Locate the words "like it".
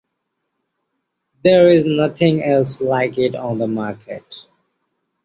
2.81-3.35